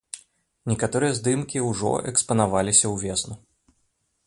[0.71, 3.39] Некаторыя здымкі ўжо экспанаваліся ўвесну.